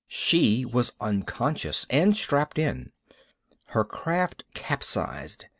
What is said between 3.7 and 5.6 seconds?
craft capsized.